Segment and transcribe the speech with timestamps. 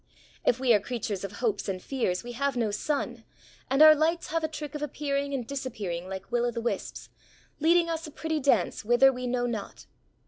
[0.43, 3.23] If we are creatures of hopes and fears we have no sun,
[3.69, 7.09] and our lights have a trick of appearing and disappearing like will o' the wisps,
[7.59, 9.85] leading us a pretty dance whither we know not.